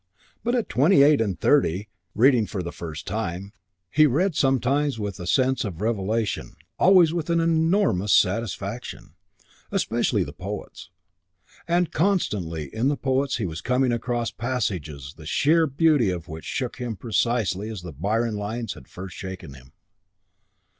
But 0.43 0.55
at 0.55 0.67
twenty 0.67 1.03
eight 1.03 1.21
and 1.21 1.39
thirty, 1.39 1.87
reading 2.15 2.47
for 2.47 2.63
the 2.63 2.71
first 2.71 3.05
time, 3.05 3.53
he 3.91 4.07
read 4.07 4.33
sometimes 4.33 4.97
with 4.97 5.19
a 5.19 5.27
sense 5.27 5.63
of 5.63 5.79
revelation, 5.79 6.55
always 6.79 7.13
with 7.13 7.29
an 7.29 7.39
enormous 7.39 8.11
satisfaction. 8.11 9.13
Especially 9.71 10.23
the 10.23 10.33
poets. 10.33 10.89
And 11.67 11.91
constantly 11.91 12.73
in 12.73 12.87
the 12.87 12.97
poets 12.97 13.37
he 13.37 13.45
was 13.45 13.61
coming 13.61 13.91
across 13.91 14.31
passages 14.31 15.13
the 15.17 15.27
sheer 15.27 15.67
beauty 15.67 16.09
of 16.09 16.27
which 16.27 16.45
shook 16.45 16.77
him 16.77 16.95
precisely 16.95 17.69
as 17.69 17.83
the 17.83 17.93
Byron 17.93 18.37
lines 18.37 18.73
had 18.73 18.87
first 18.87 19.15
shaken 19.15 19.53
him. 19.53 19.71